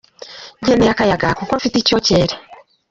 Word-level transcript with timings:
Nkeneye 0.61 0.91
akayaga 0.91 1.27
kuko 1.39 1.51
mfite 1.59 1.75
icyokere. 1.79 2.33